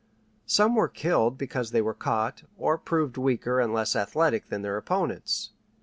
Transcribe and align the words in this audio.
Some 0.47 0.73
were 0.73 0.87
killed 0.87 1.37
because 1.37 1.69
they 1.69 1.79
were 1.83 1.93
caught, 1.93 2.41
or 2.57 2.79
proved 2.79 3.17
weaker 3.17 3.59
and 3.59 3.71
less 3.71 3.95
athletic 3.95 4.47
than 4.47 4.63
their 4.63 4.75
opponents. 4.77 5.51